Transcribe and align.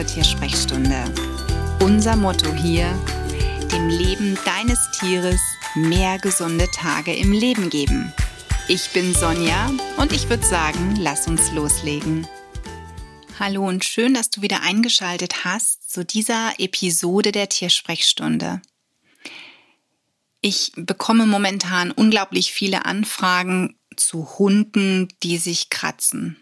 zur 0.00 0.06
Tiersprechstunde. 0.06 1.04
Unser 1.80 2.16
Motto 2.16 2.50
hier, 2.54 2.86
dem 3.70 3.88
Leben 3.88 4.38
deines 4.46 4.78
Tieres 4.92 5.40
mehr 5.74 6.18
gesunde 6.18 6.66
Tage 6.70 7.14
im 7.14 7.32
Leben 7.32 7.68
geben. 7.68 8.10
Ich 8.66 8.88
bin 8.94 9.12
Sonja 9.14 9.70
und 9.98 10.12
ich 10.12 10.30
würde 10.30 10.46
sagen, 10.46 10.96
lass 10.98 11.28
uns 11.28 11.52
loslegen. 11.52 12.26
Hallo 13.38 13.68
und 13.68 13.84
schön, 13.84 14.14
dass 14.14 14.30
du 14.30 14.40
wieder 14.40 14.62
eingeschaltet 14.62 15.44
hast 15.44 15.92
zu 15.92 16.02
dieser 16.02 16.54
Episode 16.58 17.30
der 17.30 17.50
Tiersprechstunde. 17.50 18.62
Ich 20.40 20.72
bekomme 20.76 21.26
momentan 21.26 21.90
unglaublich 21.90 22.52
viele 22.52 22.86
Anfragen 22.86 23.78
zu 23.96 24.38
Hunden, 24.38 25.08
die 25.22 25.36
sich 25.36 25.68
kratzen 25.68 26.38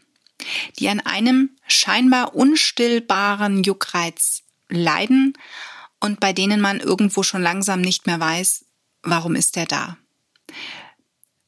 die 0.79 0.89
an 0.89 1.01
einem 1.01 1.51
scheinbar 1.67 2.35
unstillbaren 2.35 3.63
Juckreiz 3.63 4.43
leiden 4.69 5.35
und 6.01 6.21
bei 6.21 6.33
denen 6.33 6.61
man 6.61 6.81
irgendwo 6.81 7.23
schon 7.23 7.43
langsam 7.43 7.81
nicht 7.81 8.07
mehr 8.07 8.21
weiß, 8.21 8.65
warum 9.03 9.35
ist 9.35 9.57
er 9.57 9.67
da. 9.67 9.97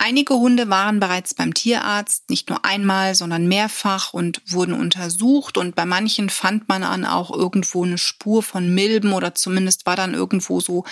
Einige 0.03 0.35
Hunde 0.35 0.71
waren 0.71 0.99
bereits 0.99 1.35
beim 1.35 1.53
Tierarzt, 1.53 2.30
nicht 2.30 2.49
nur 2.49 2.65
einmal, 2.65 3.15
sondern 3.15 3.47
mehrfach 3.49 4.15
und 4.15 4.41
wurden 4.47 4.73
untersucht 4.73 5.59
und 5.59 5.77
bei 5.77 5.85
manchen 5.85 6.30
fand 6.30 6.71
man 6.71 6.85
an 6.85 7.05
auch 7.05 7.30
irgendwo 7.30 7.85
eine 7.85 7.99
Spur 7.99 8.43
von 8.43 8.75
Milben 8.75 9.13
oder 9.13 9.35
zumindest 9.35 9.85
war 9.85 9.97
dann 9.97 10.15
irgendwo 10.15 10.61
so 10.61 10.85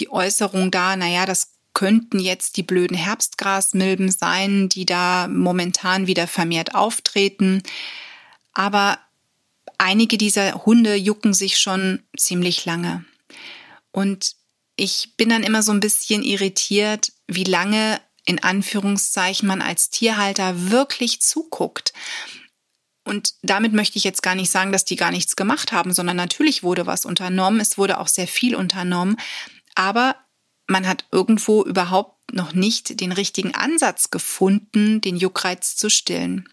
die 0.00 0.10
Äußerung 0.10 0.72
da, 0.72 0.96
naja, 0.96 1.24
das 1.24 1.52
könnten 1.74 2.18
jetzt 2.18 2.56
die 2.56 2.62
blöden 2.62 2.96
Herbstgrasmilben 2.96 4.10
sein, 4.10 4.68
die 4.68 4.86
da 4.86 5.28
momentan 5.28 6.06
wieder 6.06 6.26
vermehrt 6.26 6.74
auftreten. 6.74 7.62
Aber 8.52 8.98
einige 9.78 10.18
dieser 10.18 10.64
Hunde 10.64 10.94
jucken 10.94 11.34
sich 11.34 11.58
schon 11.58 12.02
ziemlich 12.16 12.64
lange. 12.64 13.04
Und 13.90 14.36
ich 14.76 15.14
bin 15.16 15.28
dann 15.28 15.42
immer 15.42 15.62
so 15.62 15.72
ein 15.72 15.80
bisschen 15.80 16.22
irritiert, 16.22 17.12
wie 17.26 17.44
lange 17.44 18.00
in 18.24 18.42
Anführungszeichen 18.42 19.48
man 19.48 19.62
als 19.62 19.90
Tierhalter 19.90 20.70
wirklich 20.70 21.20
zuguckt. 21.20 21.92
Und 23.04 23.34
damit 23.42 23.72
möchte 23.72 23.98
ich 23.98 24.04
jetzt 24.04 24.22
gar 24.22 24.36
nicht 24.36 24.50
sagen, 24.50 24.70
dass 24.70 24.84
die 24.84 24.96
gar 24.96 25.10
nichts 25.10 25.34
gemacht 25.34 25.72
haben, 25.72 25.92
sondern 25.92 26.16
natürlich 26.16 26.62
wurde 26.62 26.86
was 26.86 27.04
unternommen. 27.04 27.60
Es 27.60 27.76
wurde 27.76 27.98
auch 27.98 28.06
sehr 28.06 28.28
viel 28.28 28.54
unternommen. 28.54 29.16
Aber 29.74 30.16
man 30.72 30.88
hat 30.88 31.04
irgendwo 31.12 31.62
überhaupt 31.62 32.34
noch 32.34 32.54
nicht 32.54 33.00
den 33.00 33.12
richtigen 33.12 33.54
Ansatz 33.54 34.10
gefunden, 34.10 35.00
den 35.00 35.16
Juckreiz 35.16 35.76
zu 35.76 35.90
stillen. 35.90 36.48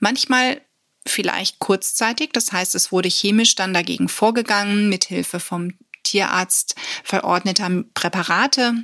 Manchmal 0.00 0.60
vielleicht 1.06 1.58
kurzzeitig, 1.58 2.30
das 2.32 2.52
heißt, 2.52 2.74
es 2.74 2.90
wurde 2.90 3.08
chemisch 3.08 3.54
dann 3.54 3.74
dagegen 3.74 4.08
vorgegangen 4.08 4.88
mit 4.88 5.04
Hilfe 5.04 5.38
vom 5.38 5.74
Tierarzt 6.02 6.74
verordneter 7.04 7.84
Präparate. 7.94 8.74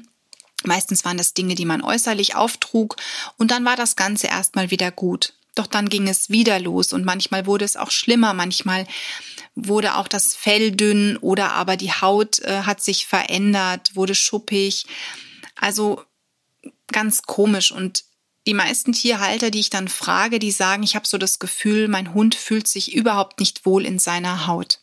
Meistens 0.64 1.05
waren 1.05 1.16
das 1.16 1.34
Dinge, 1.34 1.55
die 1.55 1.64
man 1.64 1.83
äußerlich 1.83 2.34
auftrug 2.34 2.96
und 3.36 3.50
dann 3.50 3.64
war 3.64 3.77
das 3.77 3.96
Ganze 3.96 4.27
erstmal 4.27 4.70
wieder 4.70 4.91
gut. 4.91 5.34
Doch 5.59 5.67
dann 5.67 5.89
ging 5.89 6.06
es 6.06 6.31
wieder 6.31 6.61
los 6.61 6.92
und 6.92 7.05
manchmal 7.05 7.47
wurde 7.47 7.64
es 7.64 7.77
auch 7.77 7.91
schlimmer, 7.91 8.33
manchmal 8.33 8.87
wurde 9.56 9.97
auch 9.97 10.06
das 10.06 10.37
Fell 10.37 10.70
dünn 10.70 11.17
oder 11.17 11.53
aber 11.53 11.77
die 11.77 11.91
Haut 11.91 12.39
äh, 12.41 12.62
hat 12.62 12.81
sich 12.81 13.06
verändert, 13.06 13.97
wurde 13.97 14.14
schuppig. 14.14 14.86
Also 15.56 16.05
ganz 16.92 17.23
komisch 17.23 17.73
und 17.73 18.05
die 18.47 18.55
meisten 18.55 18.92
Tierhalter, 18.92 19.51
die 19.51 19.59
ich 19.59 19.69
dann 19.69 19.89
frage, 19.89 20.39
die 20.39 20.53
sagen, 20.53 20.84
ich 20.84 20.95
habe 20.95 21.08
so 21.08 21.19
das 21.19 21.41
Gefühl, 21.41 21.89
mein 21.89 22.14
Hund 22.14 22.36
fühlt 22.36 22.69
sich 22.69 22.95
überhaupt 22.95 23.40
nicht 23.40 23.67
wohl 23.67 23.85
in 23.85 23.98
seiner 23.98 24.46
Haut. 24.46 24.79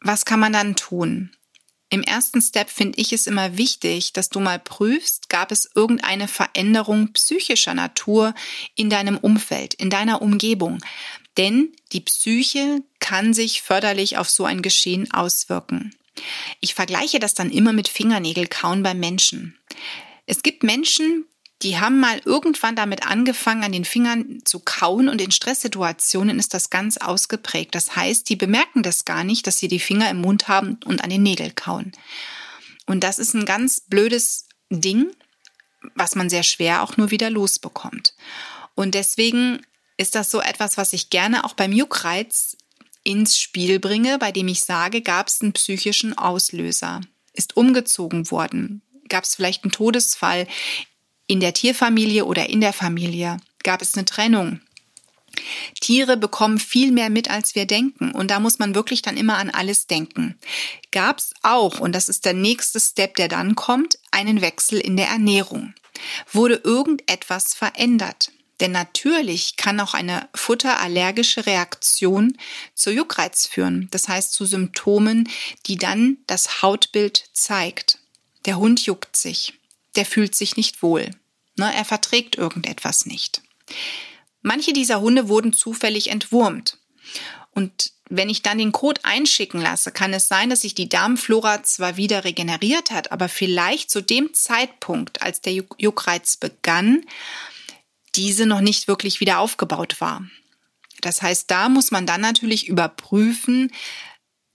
Was 0.00 0.24
kann 0.24 0.40
man 0.40 0.52
dann 0.52 0.74
tun? 0.74 1.35
Im 1.88 2.02
ersten 2.02 2.42
Step 2.42 2.68
finde 2.68 2.98
ich 3.00 3.12
es 3.12 3.26
immer 3.26 3.56
wichtig, 3.56 4.12
dass 4.12 4.28
du 4.28 4.40
mal 4.40 4.58
prüfst, 4.58 5.28
gab 5.28 5.52
es 5.52 5.70
irgendeine 5.74 6.26
Veränderung 6.26 7.12
psychischer 7.12 7.74
Natur 7.74 8.34
in 8.74 8.90
deinem 8.90 9.16
Umfeld, 9.16 9.74
in 9.74 9.88
deiner 9.88 10.20
Umgebung. 10.20 10.80
Denn 11.36 11.72
die 11.92 12.00
Psyche 12.00 12.82
kann 12.98 13.34
sich 13.34 13.62
förderlich 13.62 14.18
auf 14.18 14.28
so 14.28 14.44
ein 14.44 14.62
Geschehen 14.62 15.12
auswirken. 15.12 15.94
Ich 16.60 16.74
vergleiche 16.74 17.20
das 17.20 17.34
dann 17.34 17.50
immer 17.50 17.72
mit 17.72 17.88
Fingernägelkauen 17.88 18.82
beim 18.82 18.98
Menschen. 18.98 19.56
Es 20.24 20.42
gibt 20.42 20.62
Menschen, 20.62 21.24
die 21.66 21.80
haben 21.80 21.98
mal 21.98 22.20
irgendwann 22.24 22.76
damit 22.76 23.04
angefangen, 23.04 23.64
an 23.64 23.72
den 23.72 23.84
Fingern 23.84 24.38
zu 24.44 24.60
kauen 24.60 25.08
und 25.08 25.20
in 25.20 25.32
Stresssituationen 25.32 26.38
ist 26.38 26.54
das 26.54 26.70
ganz 26.70 26.96
ausgeprägt. 26.96 27.74
Das 27.74 27.96
heißt, 27.96 28.28
die 28.28 28.36
bemerken 28.36 28.84
das 28.84 29.04
gar 29.04 29.24
nicht, 29.24 29.48
dass 29.48 29.58
sie 29.58 29.66
die 29.66 29.80
Finger 29.80 30.08
im 30.08 30.20
Mund 30.20 30.46
haben 30.46 30.78
und 30.84 31.02
an 31.02 31.10
den 31.10 31.24
Nägeln 31.24 31.56
kauen. 31.56 31.90
Und 32.86 33.02
das 33.02 33.18
ist 33.18 33.34
ein 33.34 33.46
ganz 33.46 33.80
blödes 33.80 34.46
Ding, 34.70 35.10
was 35.96 36.14
man 36.14 36.30
sehr 36.30 36.44
schwer 36.44 36.84
auch 36.84 36.96
nur 36.96 37.10
wieder 37.10 37.30
losbekommt. 37.30 38.14
Und 38.76 38.94
deswegen 38.94 39.60
ist 39.96 40.14
das 40.14 40.30
so 40.30 40.40
etwas, 40.40 40.76
was 40.76 40.92
ich 40.92 41.10
gerne 41.10 41.42
auch 41.42 41.54
beim 41.54 41.72
Juckreiz 41.72 42.56
ins 43.02 43.40
Spiel 43.40 43.80
bringe, 43.80 44.20
bei 44.20 44.30
dem 44.30 44.46
ich 44.46 44.60
sage, 44.60 45.02
gab 45.02 45.26
es 45.26 45.40
einen 45.40 45.52
psychischen 45.52 46.16
Auslöser, 46.16 47.00
ist 47.32 47.56
umgezogen 47.56 48.30
worden, 48.30 48.82
gab 49.08 49.24
es 49.24 49.34
vielleicht 49.34 49.64
einen 49.64 49.72
Todesfall 49.72 50.46
in 51.26 51.40
der 51.40 51.54
Tierfamilie 51.54 52.24
oder 52.24 52.48
in 52.48 52.60
der 52.60 52.72
Familie, 52.72 53.38
gab 53.62 53.82
es 53.82 53.94
eine 53.94 54.04
Trennung. 54.04 54.60
Tiere 55.80 56.16
bekommen 56.16 56.58
viel 56.58 56.92
mehr 56.92 57.10
mit, 57.10 57.30
als 57.30 57.54
wir 57.54 57.66
denken. 57.66 58.12
Und 58.12 58.30
da 58.30 58.40
muss 58.40 58.58
man 58.58 58.74
wirklich 58.74 59.02
dann 59.02 59.16
immer 59.16 59.36
an 59.36 59.50
alles 59.50 59.86
denken. 59.86 60.38
Gab 60.92 61.18
es 61.18 61.34
auch, 61.42 61.80
und 61.80 61.92
das 61.92 62.08
ist 62.08 62.24
der 62.24 62.34
nächste 62.34 62.80
Step, 62.80 63.16
der 63.16 63.28
dann 63.28 63.54
kommt, 63.54 63.98
einen 64.10 64.40
Wechsel 64.40 64.78
in 64.78 64.96
der 64.96 65.08
Ernährung. 65.08 65.74
Wurde 66.32 66.60
irgendetwas 66.64 67.54
verändert? 67.54 68.30
Denn 68.60 68.72
natürlich 68.72 69.56
kann 69.56 69.80
auch 69.80 69.92
eine 69.92 70.28
futterallergische 70.34 71.44
Reaktion 71.44 72.38
zu 72.74 72.90
Juckreiz 72.90 73.46
führen. 73.46 73.88
Das 73.90 74.08
heißt 74.08 74.32
zu 74.32 74.46
Symptomen, 74.46 75.28
die 75.66 75.76
dann 75.76 76.18
das 76.26 76.62
Hautbild 76.62 77.24
zeigt. 77.34 77.98
Der 78.46 78.56
Hund 78.56 78.86
juckt 78.86 79.14
sich. 79.14 79.52
Der 79.96 80.06
fühlt 80.06 80.34
sich 80.34 80.56
nicht 80.56 80.82
wohl. 80.82 81.10
Ne, 81.56 81.72
er 81.74 81.84
verträgt 81.84 82.36
irgendetwas 82.36 83.06
nicht. 83.06 83.42
Manche 84.42 84.72
dieser 84.72 85.00
Hunde 85.00 85.28
wurden 85.28 85.52
zufällig 85.52 86.10
entwurmt. 86.10 86.78
Und 87.50 87.92
wenn 88.08 88.28
ich 88.28 88.42
dann 88.42 88.58
den 88.58 88.72
Kot 88.72 89.00
einschicken 89.04 89.60
lasse, 89.60 89.90
kann 89.90 90.12
es 90.12 90.28
sein, 90.28 90.50
dass 90.50 90.60
sich 90.60 90.74
die 90.74 90.88
Darmflora 90.88 91.62
zwar 91.64 91.96
wieder 91.96 92.24
regeneriert 92.24 92.90
hat, 92.90 93.10
aber 93.10 93.28
vielleicht 93.28 93.90
zu 93.90 94.02
dem 94.02 94.34
Zeitpunkt, 94.34 95.22
als 95.22 95.40
der 95.40 95.54
Juckreiz 95.78 96.36
begann, 96.36 97.04
diese 98.14 98.46
noch 98.46 98.60
nicht 98.60 98.88
wirklich 98.88 99.20
wieder 99.20 99.38
aufgebaut 99.40 100.00
war. 100.00 100.24
Das 101.00 101.22
heißt, 101.22 101.50
da 101.50 101.68
muss 101.68 101.90
man 101.90 102.06
dann 102.06 102.20
natürlich 102.20 102.68
überprüfen, 102.68 103.72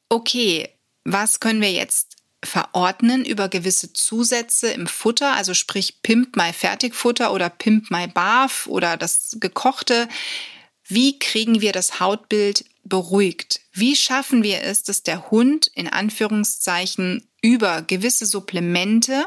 okay, 0.09 0.69
was 1.03 1.39
können 1.39 1.61
wir 1.61 1.71
jetzt 1.71 2.10
verordnen 2.43 3.23
über 3.23 3.49
gewisse 3.49 3.93
Zusätze 3.93 4.71
im 4.71 4.87
Futter, 4.87 5.33
also 5.33 5.53
sprich 5.53 6.01
Pimp 6.01 6.35
My 6.35 6.53
Fertigfutter 6.53 7.33
oder 7.33 7.49
Pimp 7.49 7.91
My 7.91 8.07
Barf 8.07 8.67
oder 8.67 8.97
das 8.97 9.37
gekochte. 9.39 10.07
Wie 10.85 11.19
kriegen 11.19 11.61
wir 11.61 11.71
das 11.71 11.99
Hautbild 11.99 12.65
beruhigt? 12.83 13.61
Wie 13.71 13.95
schaffen 13.95 14.43
wir 14.43 14.63
es, 14.63 14.83
dass 14.83 15.03
der 15.03 15.29
Hund 15.31 15.67
in 15.75 15.87
Anführungszeichen 15.87 17.27
über 17.41 17.83
gewisse 17.83 18.25
Supplemente 18.25 19.25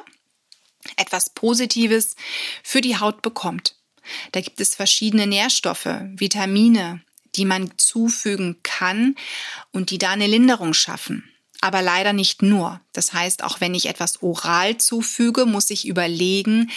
etwas 0.97 1.31
Positives 1.31 2.17
für 2.63 2.81
die 2.81 2.99
Haut 2.99 3.23
bekommt? 3.23 3.77
Da 4.33 4.41
gibt 4.41 4.61
es 4.61 4.75
verschiedene 4.75 5.27
Nährstoffe, 5.27 5.89
Vitamine, 6.17 7.01
die 7.37 7.45
man 7.45 7.73
zufügen 7.79 8.57
kann 8.63 9.17
und 9.73 9.91
die 9.91 9.99
da 9.99 10.11
eine 10.11 10.27
Linderung 10.27 10.75
schaffen. 10.75 11.34
Aber 11.65 11.81
leider 11.81 12.13
nicht 12.13 12.43
nur. 12.43 12.83
Das 12.93 13.15
heißt, 13.15 13.43
auch 13.43 13.63
wenn 13.63 13.75
ich 13.75 13.87
etwas 13.87 14.23
oral 14.23 14.77
zufüge, 14.77 15.47
muss 15.47 15.71
ich 15.71 15.89
überlegen, 15.89 16.71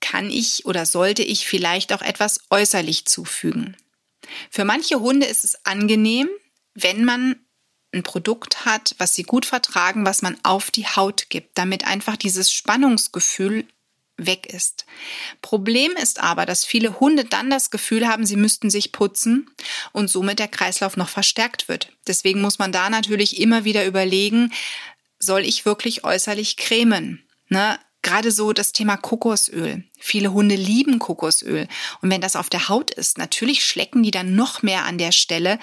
kann 0.00 0.28
ich 0.28 0.66
oder 0.66 0.86
sollte 0.86 1.22
ich 1.22 1.46
vielleicht 1.46 1.92
auch 1.92 2.02
etwas 2.02 2.40
äußerlich 2.50 3.06
zufügen. 3.06 3.76
Für 4.50 4.64
manche 4.64 4.98
Hunde 4.98 5.24
ist 5.24 5.44
es 5.44 5.64
angenehm, 5.64 6.28
wenn 6.74 7.04
man 7.04 7.36
ein 7.94 8.02
Produkt 8.02 8.64
hat, 8.64 8.96
was 8.98 9.14
sie 9.14 9.22
gut 9.22 9.46
vertragen, 9.46 10.04
was 10.04 10.20
man 10.20 10.36
auf 10.42 10.72
die 10.72 10.88
Haut 10.88 11.30
gibt, 11.30 11.56
damit 11.56 11.86
einfach 11.86 12.16
dieses 12.16 12.50
Spannungsgefühl 12.50 13.68
weg 14.18 14.46
ist. 14.52 14.84
Problem 15.40 15.92
ist 15.92 16.20
aber, 16.20 16.44
dass 16.44 16.64
viele 16.64 17.00
Hunde 17.00 17.24
dann 17.24 17.48
das 17.48 17.70
Gefühl 17.70 18.06
haben, 18.06 18.26
sie 18.26 18.36
müssten 18.36 18.68
sich 18.68 18.92
putzen 18.92 19.50
und 19.92 20.10
somit 20.10 20.38
der 20.38 20.48
Kreislauf 20.48 20.96
noch 20.96 21.08
verstärkt 21.08 21.68
wird. 21.68 21.92
Deswegen 22.06 22.40
muss 22.40 22.58
man 22.58 22.72
da 22.72 22.90
natürlich 22.90 23.40
immer 23.40 23.64
wieder 23.64 23.86
überlegen, 23.86 24.52
soll 25.18 25.44
ich 25.44 25.64
wirklich 25.64 26.04
äußerlich 26.04 26.56
cremen? 26.56 27.22
Ne? 27.48 27.78
gerade 28.02 28.30
so 28.30 28.52
das 28.52 28.72
Thema 28.72 28.96
Kokosöl. 28.96 29.84
Viele 29.98 30.32
Hunde 30.32 30.54
lieben 30.54 30.98
Kokosöl. 30.98 31.68
Und 32.00 32.10
wenn 32.10 32.20
das 32.20 32.36
auf 32.36 32.48
der 32.48 32.68
Haut 32.68 32.90
ist, 32.90 33.18
natürlich 33.18 33.64
schlecken 33.64 34.02
die 34.02 34.10
dann 34.10 34.34
noch 34.34 34.62
mehr 34.62 34.84
an 34.84 34.98
der 34.98 35.12
Stelle, 35.12 35.58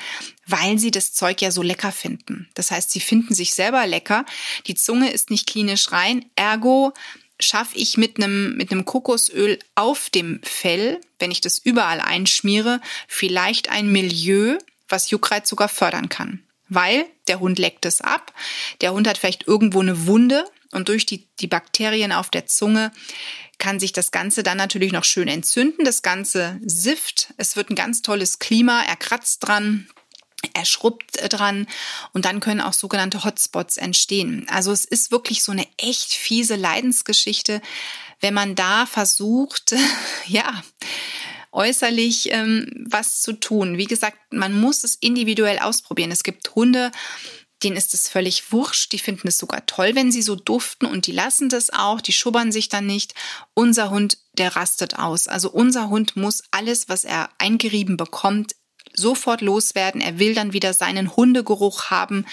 weil 0.46 0.78
sie 0.78 0.92
das 0.92 1.14
Zeug 1.14 1.42
ja 1.42 1.52
so 1.52 1.62
lecker 1.62 1.92
finden. 1.92 2.50
Das 2.54 2.72
heißt, 2.72 2.92
sie 2.92 3.00
finden 3.00 3.34
sich 3.34 3.54
selber 3.54 3.88
lecker. 3.88 4.26
Die 4.68 4.76
Zunge 4.76 5.12
ist 5.12 5.30
nicht 5.30 5.48
klinisch 5.48 5.92
rein. 5.92 6.26
Ergo 6.36 6.94
schaffe 7.40 7.78
ich 7.78 7.98
mit 7.98 8.18
einem, 8.18 8.56
mit 8.56 8.72
einem 8.72 8.86
Kokosöl 8.86 9.60
auf 9.76 10.10
dem 10.10 10.40
Fell, 10.44 11.02
wenn 11.20 11.32
ich 11.32 11.42
das 11.42 11.60
überall 11.60 12.00
einschmiere, 12.00 12.82
vielleicht 13.08 13.70
ein 13.70 13.92
Milieu, 13.92 14.58
was 14.88 15.10
Juckreiz 15.10 15.50
sogar 15.50 15.70
fördern 15.70 16.10
kann. 16.10 16.44
Weil 16.68 17.06
der 17.28 17.40
Hund 17.40 17.60
leckt 17.60 17.86
es 17.86 18.02
ab, 18.02 18.34
der 18.82 18.94
Hund 18.94 19.08
hat 19.08 19.18
vielleicht 19.18 19.48
irgendwo 19.48 19.82
eine 19.82 20.08
Wunde 20.08 20.46
und 20.72 20.90
durch 20.90 21.06
die, 21.06 21.28
die 21.40 21.48
Bakterien 21.48 22.12
auf 22.12 22.30
der 22.30 22.48
Zunge 22.48 22.92
kann 23.58 23.80
sich 23.80 23.94
das 23.94 24.12
Ganze 24.12 24.44
dann 24.44 24.58
natürlich 24.58 24.92
noch 24.92 25.06
schön 25.06 25.28
entzünden. 25.28 25.86
Das 25.86 26.02
Ganze 26.02 26.60
sifft. 26.66 27.34
Es 27.38 27.56
wird 27.56 27.70
ein 27.70 27.76
ganz 27.76 28.02
tolles 28.02 28.40
Klima. 28.40 28.84
Er 28.84 28.98
kratzt 28.98 29.48
dran. 29.48 29.88
Er 30.54 30.66
schrubbt 30.66 31.18
dran 31.34 31.68
und 32.14 32.26
dann 32.26 32.40
können 32.40 32.62
auch 32.62 32.74
sogenannte 32.74 33.24
Hotspots 33.24 33.78
entstehen. 33.78 34.46
Also 34.50 34.72
es 34.72 34.86
ist 34.86 35.12
wirklich 35.12 35.44
so 35.44 35.52
eine 35.52 35.68
echt 35.78 36.14
fiese 36.14 36.56
Leidensgeschichte, 36.56 37.62
wenn 38.22 38.34
man 38.34 38.56
da 38.56 38.86
versucht, 38.86 39.76
ja, 40.28 40.64
äußerlich 41.52 42.32
ähm, 42.32 42.86
was 42.90 43.22
zu 43.22 43.34
tun. 43.34 43.78
Wie 43.78 43.86
gesagt, 43.86 44.18
man 44.32 44.54
muss 44.60 44.84
es 44.84 44.96
individuell 44.96 45.60
ausprobieren. 45.60 46.12
Es 46.12 46.24
gibt 46.24 46.54
Hunde, 46.54 46.92
denen 47.64 47.78
ist 47.78 47.94
es 47.94 48.10
völlig 48.10 48.52
wurscht. 48.52 48.92
Die 48.92 49.00
finden 49.00 49.28
es 49.28 49.38
sogar 49.38 49.66
toll, 49.66 49.96
wenn 49.96 50.12
sie 50.12 50.22
so 50.22 50.36
duften 50.36 50.86
und 50.86 51.08
die 51.08 51.12
lassen 51.12 51.50
das 51.50 51.72
auch. 51.72 52.02
Die 52.02 52.14
schubbern 52.14 52.52
sich 52.52 52.70
dann 52.70 52.86
nicht. 52.86 53.14
Unser 53.54 53.90
Hund, 53.90 54.18
der 54.34 54.56
rastet 54.56 55.00
aus. 55.00 55.28
Also 55.28 55.50
unser 55.50 55.90
Hund 55.90 56.16
muss 56.16 56.44
alles, 56.52 56.90
was 56.90 57.06
er 57.06 57.30
eingerieben 57.38 57.98
bekommt, 57.98 58.56
sofort 58.98 59.42
loswerden. 59.42 60.02
Er 60.02 60.20
will 60.20 60.34
dann 60.34 60.54
wieder 60.54 60.74
seinen 60.74 61.16
Hundegeruch 61.16 61.86
haben. 61.90 62.26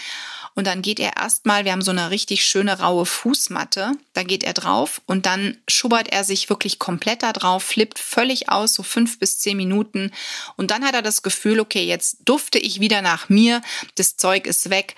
Und 0.54 0.66
dann 0.66 0.82
geht 0.82 1.00
er 1.00 1.16
erstmal, 1.16 1.64
wir 1.64 1.72
haben 1.72 1.82
so 1.82 1.92
eine 1.92 2.10
richtig 2.10 2.44
schöne 2.44 2.78
raue 2.78 3.06
Fußmatte, 3.06 3.92
da 4.12 4.22
geht 4.22 4.44
er 4.44 4.52
drauf 4.52 5.00
und 5.06 5.24
dann 5.24 5.56
schubbert 5.66 6.12
er 6.12 6.24
sich 6.24 6.50
wirklich 6.50 6.78
komplett 6.78 7.22
da 7.22 7.32
drauf, 7.32 7.62
flippt 7.62 7.98
völlig 7.98 8.50
aus, 8.50 8.74
so 8.74 8.82
fünf 8.82 9.18
bis 9.18 9.38
zehn 9.38 9.56
Minuten. 9.56 10.10
Und 10.56 10.70
dann 10.70 10.84
hat 10.84 10.94
er 10.94 11.00
das 11.00 11.22
Gefühl, 11.22 11.58
okay, 11.58 11.84
jetzt 11.84 12.18
dufte 12.26 12.58
ich 12.58 12.80
wieder 12.80 13.00
nach 13.00 13.30
mir, 13.30 13.62
das 13.94 14.18
Zeug 14.18 14.46
ist 14.46 14.68
weg 14.68 14.94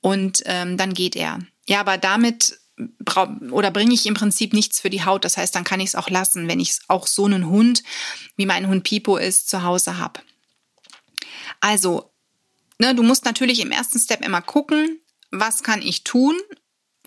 und 0.00 0.42
ähm, 0.46 0.76
dann 0.76 0.92
geht 0.92 1.14
er. 1.14 1.38
Ja, 1.68 1.80
aber 1.80 1.98
damit 1.98 2.58
oder 3.50 3.70
bringe 3.70 3.94
ich 3.94 4.04
im 4.06 4.14
Prinzip 4.14 4.52
nichts 4.52 4.80
für 4.80 4.90
die 4.90 5.04
Haut. 5.04 5.24
Das 5.24 5.38
heißt, 5.38 5.54
dann 5.54 5.64
kann 5.64 5.80
ich 5.80 5.88
es 5.88 5.94
auch 5.94 6.10
lassen, 6.10 6.46
wenn 6.46 6.60
ich 6.60 6.78
auch 6.88 7.06
so 7.06 7.24
einen 7.24 7.48
Hund, 7.48 7.82
wie 8.36 8.44
mein 8.44 8.68
Hund 8.68 8.84
Pipo 8.84 9.16
ist, 9.16 9.48
zu 9.48 9.62
Hause 9.62 9.98
habe. 9.98 10.20
Also 11.66 12.12
ne, 12.78 12.94
du 12.94 13.02
musst 13.02 13.24
natürlich 13.24 13.58
im 13.58 13.72
ersten 13.72 13.98
Step 13.98 14.24
immer 14.24 14.40
gucken, 14.40 15.00
was 15.32 15.64
kann 15.64 15.82
ich 15.82 16.04
tun? 16.04 16.36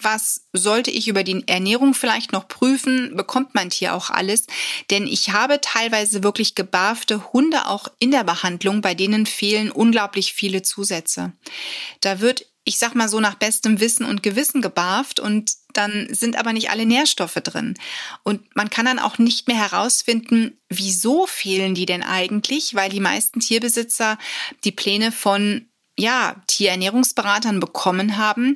Was 0.02 0.48
sollte 0.52 0.92
ich 0.92 1.08
über 1.08 1.24
die 1.24 1.48
Ernährung 1.48 1.94
vielleicht 1.94 2.34
noch 2.34 2.50
prüfen? 2.50 3.16
Bekommt 3.16 3.56
mein 3.56 3.70
Tier 3.70 3.96
auch 3.96 4.10
alles? 4.10 4.48
Denn 4.90 5.08
ich 5.08 5.30
habe 5.30 5.62
teilweise 5.62 6.24
wirklich 6.24 6.56
gebarfte 6.56 7.32
Hunde 7.32 7.68
auch 7.68 7.88
in 8.00 8.12
der 8.12 8.26
Behandlung, 8.26 8.82
bei 8.82 8.96
denen 8.96 9.26
fehlen 9.26 9.72
unglaublich 9.72 10.34
viele 10.34 10.62
Zusätze. 10.62 11.32
Da 12.02 12.20
wird, 12.20 12.46
ich 12.64 12.78
sag 12.78 12.94
mal 12.94 13.10
so, 13.10 13.20
nach 13.20 13.36
bestem 13.36 13.80
Wissen 13.80 14.06
und 14.06 14.24
Gewissen 14.24 14.62
gebarft 14.62 15.20
und 15.20 15.54
dann 15.74 16.08
sind 16.12 16.36
aber 16.36 16.54
nicht 16.54 16.70
alle 16.70 16.86
Nährstoffe 16.86 17.36
drin. 17.36 17.76
Und 18.24 18.56
man 18.56 18.70
kann 18.70 18.86
dann 18.86 19.00
auch 19.00 19.18
nicht 19.18 19.48
mehr 19.48 19.58
herausfinden, 19.58 20.60
wieso 20.70 21.26
fehlen 21.26 21.74
die 21.74 21.86
denn 21.86 22.04
eigentlich, 22.04 22.76
weil 22.76 22.90
die 22.90 23.00
meisten 23.00 23.40
Tierbesitzer 23.40 24.18
die 24.64 24.72
Pläne 24.72 25.12
von 25.12 25.68
ja, 25.98 26.36
Tierernährungsberatern 26.48 27.60
bekommen 27.60 28.18
haben, 28.18 28.56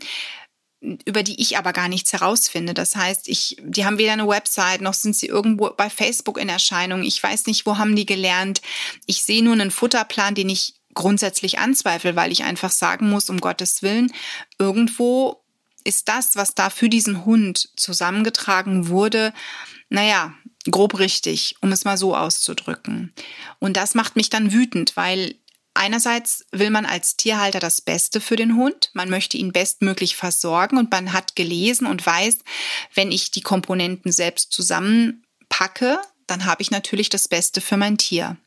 über 1.05 1.23
die 1.23 1.41
ich 1.41 1.57
aber 1.57 1.71
gar 1.71 1.88
nichts 1.88 2.11
herausfinde. 2.11 2.73
Das 2.73 2.95
heißt, 2.95 3.29
ich, 3.29 3.57
die 3.61 3.85
haben 3.85 3.97
weder 3.97 4.13
eine 4.13 4.27
Website 4.27 4.81
noch 4.81 4.94
sind 4.94 5.15
sie 5.15 5.27
irgendwo 5.27 5.69
bei 5.69 5.89
Facebook 5.89 6.38
in 6.38 6.50
Erscheinung. 6.50 7.03
Ich 7.03 7.21
weiß 7.21 7.45
nicht, 7.45 7.65
wo 7.65 7.77
haben 7.77 7.95
die 7.95 8.05
gelernt. 8.05 8.61
Ich 9.05 9.23
sehe 9.23 9.44
nur 9.44 9.53
einen 9.53 9.71
Futterplan, 9.71 10.35
den 10.35 10.50
ich 10.50 10.75
grundsätzlich 10.94 11.60
anzweifle, 11.60 12.16
weil 12.16 12.31
ich 12.31 12.44
einfach 12.44 12.72
sagen 12.72 13.10
muss, 13.10 13.30
um 13.30 13.40
Gottes 13.40 13.81
Willen, 13.81 14.12
irgendwo 14.60 15.44
ist 15.84 16.07
das, 16.07 16.36
was 16.36 16.56
da 16.56 16.69
für 16.69 16.90
diesen 16.90 17.25
Hund 17.25 17.69
zusammengetragen 17.75 18.88
wurde, 18.88 19.34
naja, 19.90 20.34
grob 20.69 20.98
richtig, 20.98 21.56
um 21.62 21.72
es 21.72 21.84
mal 21.84 21.98
so 21.98 22.16
auszudrücken. 22.16 23.13
Und 23.60 23.75
das 23.78 23.95
macht 23.95 24.16
mich 24.16 24.30
dann 24.30 24.54
wütend, 24.54 24.95
weil 24.95 25.36
Einerseits 25.75 26.45
will 26.51 26.69
man 26.69 26.86
als 26.86 27.18
Tierhalter 27.18 27.60
das 27.60 27.81
Beste 27.81 28.22
für 28.22 28.36
den 28.36 28.56
Hund. 28.56 28.92
Man 28.94 29.10
möchte 29.10 29.38
ihn 29.38 29.51
bestmöglich 29.51 30.16
versorgen 30.16 30.78
und 30.78 30.92
man 30.92 31.13
hat 31.13 31.36
gelesen 31.36 31.88
und 31.88 32.06
weiß, 32.06 32.39
wenn 32.94 33.12
ich 33.12 33.31
die 33.31 33.42
Komponenten 33.42 34.12
selbst 34.12 34.51
zusammenpacke, 34.54 36.00
dann 36.28 36.46
habe 36.46 36.62
ich 36.62 36.72
natürlich 36.72 37.10
das 37.10 37.28
Beste 37.28 37.62
für 37.62 37.78
mein 37.78 37.98
Tier. 37.98 38.38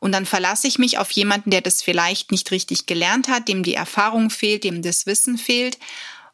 Und 0.00 0.12
dann 0.12 0.26
verlasse 0.26 0.66
ich 0.66 0.78
mich 0.78 0.98
auf 0.98 1.10
jemanden, 1.10 1.50
der 1.50 1.60
das 1.60 1.82
vielleicht 1.82 2.30
nicht 2.30 2.50
richtig 2.50 2.86
gelernt 2.86 3.28
hat, 3.28 3.48
dem 3.48 3.62
die 3.62 3.74
Erfahrung 3.74 4.30
fehlt, 4.30 4.64
dem 4.64 4.82
das 4.82 5.06
Wissen 5.06 5.38
fehlt 5.38 5.78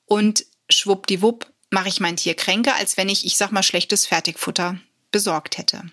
und 0.06 0.44
schwuppdiwupp 0.68 1.46
mache 1.70 1.88
ich 1.88 2.00
mein 2.00 2.16
Tier 2.16 2.34
kränker, 2.34 2.74
als 2.74 2.96
wenn 2.96 3.08
ich, 3.08 3.24
ich 3.24 3.36
sag 3.36 3.52
mal, 3.52 3.62
schlechtes 3.62 4.06
Fertigfutter 4.06 4.78
besorgt 5.12 5.58
hätte. 5.58 5.84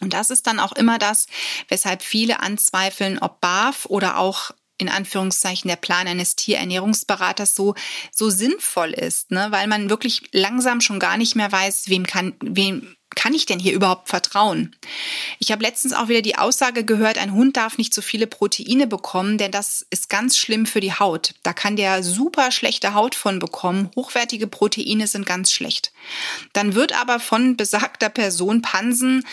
Und 0.00 0.14
das 0.14 0.30
ist 0.30 0.46
dann 0.46 0.58
auch 0.58 0.72
immer 0.72 0.98
das, 0.98 1.26
weshalb 1.68 2.02
viele 2.02 2.40
anzweifeln, 2.40 3.18
ob 3.18 3.40
BAF 3.40 3.86
oder 3.86 4.18
auch 4.18 4.52
in 4.78 4.88
Anführungszeichen 4.88 5.68
der 5.68 5.76
Plan 5.76 6.08
eines 6.08 6.34
Tierernährungsberaters 6.34 7.54
so 7.54 7.74
so 8.10 8.30
sinnvoll 8.30 8.90
ist, 8.90 9.30
ne? 9.30 9.46
weil 9.50 9.68
man 9.68 9.90
wirklich 9.90 10.22
langsam 10.32 10.80
schon 10.80 10.98
gar 10.98 11.16
nicht 11.16 11.36
mehr 11.36 11.52
weiß, 11.52 11.88
wem 11.88 12.04
kann 12.04 12.34
wem 12.40 12.96
kann 13.14 13.34
ich 13.34 13.46
denn 13.46 13.58
hier 13.58 13.72
überhaupt 13.72 14.08
vertrauen? 14.08 14.74
Ich 15.38 15.52
habe 15.52 15.62
letztens 15.62 15.92
auch 15.92 16.08
wieder 16.08 16.22
die 16.22 16.36
Aussage 16.36 16.84
gehört, 16.84 17.18
ein 17.18 17.32
Hund 17.32 17.56
darf 17.56 17.78
nicht 17.78 17.94
so 17.94 18.02
viele 18.02 18.26
Proteine 18.26 18.86
bekommen, 18.86 19.38
denn 19.38 19.50
das 19.50 19.86
ist 19.90 20.08
ganz 20.08 20.36
schlimm 20.36 20.66
für 20.66 20.80
die 20.80 20.94
Haut. 20.94 21.34
Da 21.42 21.52
kann 21.52 21.76
der 21.76 22.02
super 22.02 22.50
schlechte 22.50 22.94
Haut 22.94 23.14
von 23.14 23.38
bekommen. 23.38 23.90
Hochwertige 23.96 24.46
Proteine 24.46 25.06
sind 25.06 25.26
ganz 25.26 25.52
schlecht. 25.52 25.92
Dann 26.52 26.74
wird 26.74 26.98
aber 27.00 27.20
von 27.20 27.56
besagter 27.56 28.08
Person 28.08 28.62
Pansen 28.62 29.24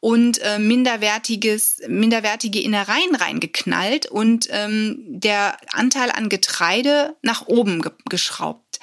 und 0.00 0.38
äh, 0.38 0.58
minderwertiges, 0.58 1.82
minderwertige 1.88 2.60
Innereien 2.60 3.14
reingeknallt 3.14 4.06
und 4.06 4.48
ähm, 4.50 4.98
der 5.06 5.56
Anteil 5.72 6.10
an 6.10 6.28
Getreide 6.28 7.16
nach 7.22 7.46
oben 7.46 7.82
ge 7.82 7.92
geschraubt 8.08 8.80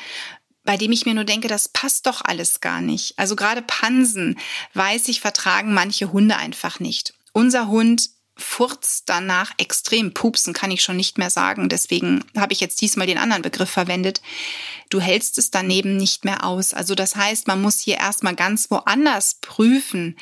bei 0.63 0.77
dem 0.77 0.91
ich 0.91 1.06
mir 1.06 1.13
nur 1.13 1.24
denke, 1.24 1.48
das 1.48 1.70
passt 1.70 2.06
doch 2.06 2.22
alles 2.24 2.62
gar 2.62 2.82
nicht. 2.82 3.18
Also 3.18 3.36
gerade 3.36 3.62
Pansen, 3.62 4.38
weiß 4.74 5.08
ich, 5.08 5.22
vertragen 5.22 5.74
manche 5.74 6.12
Hunde 6.12 6.38
einfach 6.38 6.80
nicht. 6.80 7.13
Unser 7.34 7.68
Hund 7.68 8.10
furzt 8.38 9.08
danach 9.08 9.51
extrem. 9.58 10.13
Pupsen 10.13 10.53
kann 10.53 10.72
ich 10.72 10.82
schon 10.82 10.98
nicht 10.98 11.18
mehr 11.18 11.30
sagen. 11.30 11.70
Deswegen 11.70 12.24
habe 12.36 12.53
ich 12.53 12.60
jetzt 12.60 12.82
diesmal 12.82 13.08
den 13.08 13.18
anderen 13.18 13.41
Begriff 13.41 13.70
verwendet. 13.70 14.22
Du 14.89 15.00
hältst 15.00 15.38
es 15.38 15.51
daneben 15.51 15.98
nicht 15.98 16.25
mehr 16.25 16.44
aus. 16.44 16.74
Also 16.74 16.96
das 16.96 17.15
heißt, 17.15 17.48
man 17.48 17.62
muss 17.62 17.80
hier 17.80 17.98
erstmal 17.98 18.36
ganz 18.36 18.70
woanders 18.72 19.38
prüfen, 19.41 20.18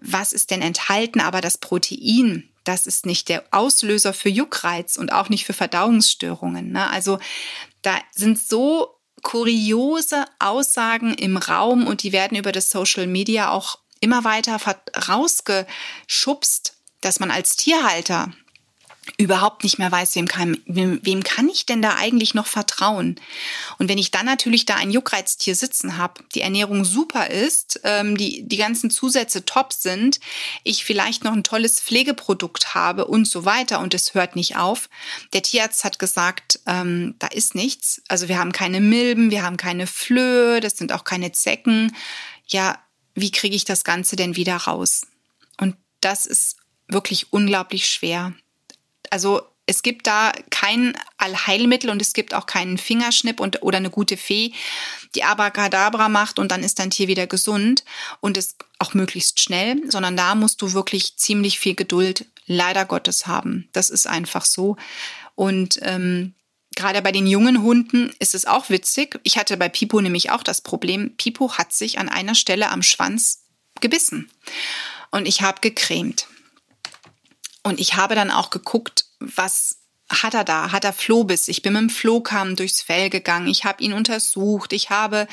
was 0.00 0.32
ist 0.32 0.50
denn 0.50 0.62
enthalten, 0.62 1.20
aber 1.20 1.40
das 1.40 1.58
Protein, 1.58 2.48
das 2.64 2.86
ist 2.86 3.06
nicht 3.06 3.28
der 3.28 3.44
Auslöser 3.52 4.12
für 4.12 4.28
Juckreiz 4.28 4.96
und 4.96 5.12
auch 5.12 5.28
nicht 5.28 5.44
für 5.44 5.52
Verdauungsstörungen. 5.52 6.72
Ne? 6.72 6.90
Also 6.90 7.18
da 7.82 7.98
sind 8.12 8.38
so 8.38 8.98
kuriose 9.22 10.24
Aussagen 10.38 11.14
im 11.14 11.36
Raum 11.36 11.86
und 11.86 12.02
die 12.02 12.12
werden 12.12 12.36
über 12.36 12.52
das 12.52 12.70
Social 12.70 13.06
Media 13.06 13.50
auch 13.50 13.78
immer 14.00 14.24
weiter 14.24 14.58
rausgeschubst, 15.08 16.76
dass 17.00 17.20
man 17.20 17.30
als 17.30 17.56
Tierhalter 17.56 18.32
überhaupt 19.16 19.64
nicht 19.64 19.78
mehr 19.78 19.90
weiß, 19.90 20.14
wem 20.14 20.28
kann, 20.28 20.58
wem, 20.64 21.00
wem 21.02 21.24
kann 21.24 21.48
ich 21.48 21.66
denn 21.66 21.82
da 21.82 21.96
eigentlich 21.96 22.34
noch 22.34 22.46
vertrauen? 22.46 23.16
Und 23.78 23.88
wenn 23.88 23.98
ich 23.98 24.12
dann 24.12 24.26
natürlich 24.26 24.64
da 24.64 24.76
ein 24.76 24.92
Juckreiztier 24.92 25.56
sitzen 25.56 25.96
habe, 25.96 26.22
die 26.34 26.40
Ernährung 26.40 26.84
super 26.84 27.28
ist, 27.28 27.80
ähm, 27.82 28.16
die, 28.16 28.44
die 28.44 28.56
ganzen 28.56 28.90
Zusätze 28.90 29.44
top 29.44 29.72
sind, 29.72 30.20
ich 30.62 30.84
vielleicht 30.84 31.24
noch 31.24 31.32
ein 31.32 31.42
tolles 31.42 31.80
Pflegeprodukt 31.80 32.76
habe 32.76 33.06
und 33.06 33.26
so 33.26 33.44
weiter 33.44 33.80
und 33.80 33.92
es 33.92 34.14
hört 34.14 34.36
nicht 34.36 34.56
auf. 34.56 34.88
Der 35.32 35.42
Tierarzt 35.42 35.82
hat 35.82 35.98
gesagt, 35.98 36.60
ähm, 36.66 37.16
da 37.18 37.26
ist 37.26 37.56
nichts. 37.56 38.02
Also 38.06 38.28
wir 38.28 38.38
haben 38.38 38.52
keine 38.52 38.80
Milben, 38.80 39.32
wir 39.32 39.42
haben 39.42 39.56
keine 39.56 39.88
Flöhe, 39.88 40.60
das 40.60 40.76
sind 40.76 40.92
auch 40.92 41.02
keine 41.02 41.32
Zecken. 41.32 41.94
Ja, 42.46 42.78
wie 43.14 43.32
kriege 43.32 43.56
ich 43.56 43.64
das 43.64 43.82
Ganze 43.82 44.14
denn 44.14 44.36
wieder 44.36 44.56
raus? 44.56 45.02
Und 45.60 45.76
das 46.00 46.24
ist 46.24 46.56
wirklich 46.86 47.32
unglaublich 47.32 47.88
schwer 47.88 48.32
also 49.12 49.42
es 49.66 49.82
gibt 49.82 50.06
da 50.06 50.32
kein 50.50 50.94
Allheilmittel 51.18 51.90
und 51.90 52.00
es 52.02 52.14
gibt 52.14 52.34
auch 52.34 52.46
keinen 52.46 52.78
Fingerschnipp 52.78 53.40
und, 53.40 53.62
oder 53.62 53.76
eine 53.76 53.90
gute 53.90 54.16
Fee, 54.16 54.52
die 55.14 55.22
Abracadabra 55.22 56.08
macht 56.08 56.38
und 56.38 56.50
dann 56.50 56.64
ist 56.64 56.78
dein 56.78 56.90
Tier 56.90 57.08
wieder 57.08 57.26
gesund 57.26 57.84
und 58.20 58.36
es 58.36 58.56
auch 58.78 58.94
möglichst 58.94 59.38
schnell, 59.40 59.80
sondern 59.90 60.16
da 60.16 60.34
musst 60.34 60.62
du 60.62 60.72
wirklich 60.72 61.16
ziemlich 61.16 61.58
viel 61.58 61.74
Geduld 61.74 62.26
leider 62.46 62.86
Gottes 62.86 63.26
haben. 63.26 63.68
Das 63.72 63.90
ist 63.90 64.06
einfach 64.06 64.46
so. 64.46 64.76
Und 65.34 65.78
ähm, 65.82 66.34
gerade 66.74 67.02
bei 67.02 67.12
den 67.12 67.26
jungen 67.26 67.62
Hunden 67.62 68.12
ist 68.18 68.34
es 68.34 68.46
auch 68.46 68.70
witzig. 68.70 69.20
Ich 69.22 69.36
hatte 69.36 69.58
bei 69.58 69.68
Pipo 69.68 70.00
nämlich 70.00 70.30
auch 70.30 70.42
das 70.42 70.62
Problem, 70.62 71.16
Pipo 71.16 71.52
hat 71.52 71.72
sich 71.72 71.98
an 71.98 72.08
einer 72.08 72.34
Stelle 72.34 72.70
am 72.70 72.82
Schwanz 72.82 73.44
gebissen. 73.80 74.30
Und 75.10 75.28
ich 75.28 75.42
habe 75.42 75.60
gecremt. 75.60 76.26
Und 77.62 77.78
ich 77.78 77.94
habe 77.94 78.14
dann 78.14 78.30
auch 78.30 78.50
geguckt, 78.50 79.01
was 79.36 79.82
hat 80.20 80.34
er 80.34 80.44
da? 80.44 80.72
Hat 80.72 80.84
er 80.84 80.92
Flohbiss? 80.92 81.48
Ich 81.48 81.62
bin 81.62 81.72
mit 81.72 81.82
dem 81.82 81.90
Flohkamm 81.90 82.56
durchs 82.56 82.82
Fell 82.82 83.08
gegangen. 83.08 83.48
Ich 83.48 83.64
habe 83.64 83.82
ihn 83.82 83.92
untersucht. 83.92 84.72
Ich 84.72 84.90
habe 84.90 85.26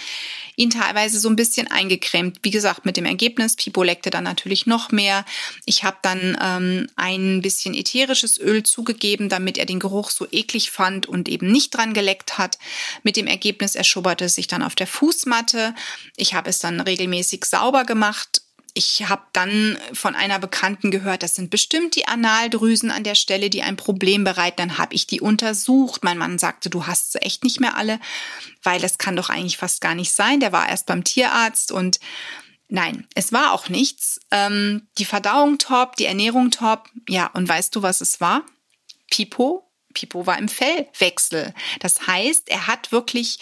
ihn 0.55 0.69
teilweise 0.69 1.19
so 1.19 1.29
ein 1.29 1.35
bisschen 1.35 1.69
eingecremt. 1.69 2.39
Wie 2.43 2.51
gesagt, 2.51 2.85
mit 2.85 2.95
dem 2.97 3.05
Ergebnis, 3.05 3.55
Pipo 3.55 3.83
leckte 3.83 4.09
dann 4.09 4.23
natürlich 4.23 4.65
noch 4.65 4.91
mehr. 4.91 5.25
Ich 5.65 5.83
habe 5.83 5.97
dann 6.01 6.37
ähm, 6.41 6.87
ein 6.95 7.41
bisschen 7.41 7.73
ätherisches 7.73 8.39
Öl 8.39 8.63
zugegeben, 8.63 9.29
damit 9.29 9.57
er 9.57 9.65
den 9.65 9.79
Geruch 9.79 10.11
so 10.11 10.27
eklig 10.31 10.71
fand 10.71 11.05
und 11.05 11.27
eben 11.27 11.51
nicht 11.51 11.75
dran 11.75 11.93
geleckt 11.93 12.37
hat. 12.37 12.57
Mit 13.03 13.17
dem 13.17 13.27
Ergebnis, 13.27 13.75
er 13.75 13.83
schubberte 13.83 14.29
sich 14.29 14.47
dann 14.47 14.63
auf 14.63 14.75
der 14.75 14.87
Fußmatte. 14.87 15.75
Ich 16.15 16.33
habe 16.33 16.49
es 16.49 16.59
dann 16.59 16.79
regelmäßig 16.79 17.45
sauber 17.45 17.85
gemacht 17.85 18.43
ich 18.73 19.07
habe 19.07 19.23
dann 19.33 19.77
von 19.93 20.15
einer 20.15 20.39
Bekannten 20.39 20.91
gehört, 20.91 21.23
das 21.23 21.35
sind 21.35 21.49
bestimmt 21.49 21.95
die 21.95 22.07
Analdrüsen 22.07 22.91
an 22.91 23.03
der 23.03 23.15
Stelle, 23.15 23.49
die 23.49 23.61
ein 23.61 23.75
Problem 23.77 24.23
bereiten. 24.23 24.57
Dann 24.57 24.77
habe 24.77 24.95
ich 24.95 25.07
die 25.07 25.21
untersucht. 25.21 26.03
Mein 26.03 26.17
Mann 26.17 26.39
sagte, 26.39 26.69
du 26.69 26.87
hast 26.87 27.13
sie 27.13 27.21
echt 27.21 27.43
nicht 27.43 27.59
mehr 27.59 27.75
alle, 27.75 27.99
weil 28.63 28.79
das 28.79 28.97
kann 28.97 29.15
doch 29.15 29.29
eigentlich 29.29 29.57
fast 29.57 29.81
gar 29.81 29.95
nicht 29.95 30.11
sein. 30.11 30.39
Der 30.39 30.51
war 30.51 30.69
erst 30.69 30.85
beim 30.85 31.03
Tierarzt 31.03 31.71
und 31.71 31.99
nein, 32.67 33.07
es 33.15 33.33
war 33.33 33.53
auch 33.53 33.69
nichts. 33.69 34.19
Ähm, 34.31 34.87
die 34.97 35.05
Verdauung 35.05 35.57
top, 35.57 35.95
die 35.95 36.05
Ernährung 36.05 36.51
top. 36.51 36.89
Ja, 37.07 37.27
und 37.27 37.47
weißt 37.47 37.75
du, 37.75 37.81
was 37.81 38.01
es 38.01 38.21
war? 38.21 38.43
Pipo. 39.09 39.65
Pipo 39.93 40.25
war 40.27 40.37
im 40.37 40.47
Fellwechsel. 40.47 41.53
Das 41.79 42.07
heißt, 42.07 42.49
er 42.49 42.67
hat 42.67 42.91
wirklich 42.91 43.39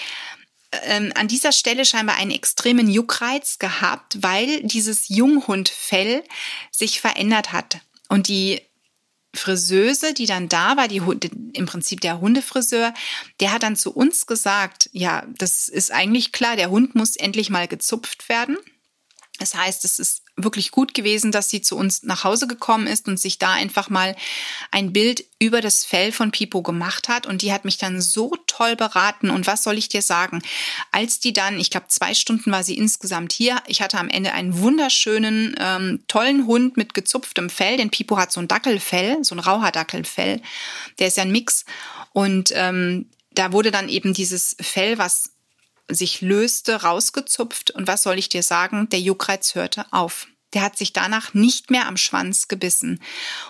ähm, 0.71 1.11
an 1.15 1.27
dieser 1.27 1.51
Stelle 1.51 1.85
scheinbar 1.85 2.17
einen 2.17 2.31
extremen 2.31 2.89
Juckreiz 2.89 3.59
gehabt, 3.59 4.21
weil 4.21 4.63
dieses 4.63 5.07
Junghundfell 5.09 6.23
sich 6.71 6.99
verändert 6.99 7.53
hat. 7.53 7.79
Und 8.09 8.27
die 8.27 8.61
Friseuse, 9.33 10.13
die 10.13 10.25
dann 10.25 10.49
da 10.49 10.77
war, 10.77 10.87
die 10.87 11.01
im 11.53 11.65
Prinzip 11.65 12.01
der 12.01 12.19
Hundefriseur, 12.19 12.93
der 13.39 13.51
hat 13.51 13.63
dann 13.63 13.75
zu 13.75 13.93
uns 13.93 14.25
gesagt, 14.25 14.89
ja, 14.93 15.25
das 15.37 15.69
ist 15.69 15.91
eigentlich 15.91 16.31
klar, 16.31 16.55
der 16.55 16.69
Hund 16.69 16.95
muss 16.95 17.15
endlich 17.15 17.49
mal 17.49 17.67
gezupft 17.67 18.29
werden. 18.29 18.57
Das 19.39 19.53
heißt, 19.53 19.85
es 19.85 19.99
ist 19.99 20.23
wirklich 20.37 20.69
gut 20.69 20.93
gewesen, 20.93 21.31
dass 21.31 21.49
sie 21.49 21.61
zu 21.61 21.75
uns 21.75 22.03
nach 22.03 22.23
Hause 22.23 22.47
gekommen 22.47 22.85
ist 22.85 23.07
und 23.07 23.19
sich 23.19 23.39
da 23.39 23.53
einfach 23.53 23.89
mal 23.89 24.15
ein 24.69 24.93
Bild 24.93 25.25
über 25.39 25.61
das 25.61 25.83
Fell 25.83 26.11
von 26.11 26.31
Pipo 26.31 26.61
gemacht 26.61 27.09
hat. 27.09 27.25
Und 27.25 27.41
die 27.41 27.51
hat 27.51 27.65
mich 27.65 27.77
dann 27.79 28.01
so 28.01 28.31
toll 28.45 28.75
beraten. 28.75 29.31
Und 29.31 29.47
was 29.47 29.63
soll 29.63 29.77
ich 29.77 29.89
dir 29.89 30.03
sagen? 30.03 30.41
Als 30.91 31.19
die 31.19 31.33
dann, 31.33 31.59
ich 31.59 31.71
glaube, 31.71 31.87
zwei 31.89 32.13
Stunden 32.13 32.51
war 32.51 32.63
sie 32.63 32.77
insgesamt 32.77 33.33
hier. 33.33 33.61
Ich 33.65 33.81
hatte 33.81 33.97
am 33.97 34.09
Ende 34.09 34.33
einen 34.33 34.59
wunderschönen, 34.59 35.55
ähm, 35.59 36.03
tollen 36.07 36.45
Hund 36.45 36.77
mit 36.77 36.93
gezupftem 36.93 37.49
Fell. 37.49 37.77
Denn 37.77 37.89
Pipo 37.89 38.17
hat 38.17 38.31
so 38.31 38.39
ein 38.39 38.47
Dackelfell, 38.47 39.23
so 39.23 39.33
ein 39.33 39.39
Rauhardackelfell. 39.39 40.41
Der 40.99 41.07
ist 41.07 41.17
ja 41.17 41.23
ein 41.23 41.31
Mix. 41.31 41.65
Und 42.13 42.51
ähm, 42.53 43.09
da 43.31 43.51
wurde 43.51 43.71
dann 43.71 43.89
eben 43.89 44.13
dieses 44.13 44.55
Fell, 44.59 44.97
was 44.97 45.31
sich 45.89 46.21
löste, 46.21 46.81
rausgezupft 46.81 47.71
und 47.71 47.87
was 47.87 48.03
soll 48.03 48.17
ich 48.17 48.29
dir 48.29 48.43
sagen, 48.43 48.89
der 48.89 48.99
Juckreiz 48.99 49.55
hörte 49.55 49.85
auf. 49.91 50.27
Der 50.53 50.61
hat 50.61 50.77
sich 50.77 50.93
danach 50.93 51.33
nicht 51.33 51.71
mehr 51.71 51.87
am 51.87 51.97
Schwanz 51.97 52.47
gebissen. 52.47 53.01